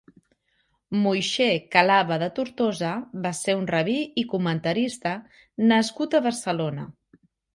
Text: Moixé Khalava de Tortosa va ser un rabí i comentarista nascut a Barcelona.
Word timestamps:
Moixé 1.01 1.49
Khalava 1.75 2.17
de 2.23 2.29
Tortosa 2.39 2.93
va 3.27 3.33
ser 3.41 3.55
un 3.59 3.69
rabí 3.73 3.99
i 4.23 4.25
comentarista 4.33 5.15
nascut 5.73 6.17
a 6.21 6.25
Barcelona. 6.31 6.87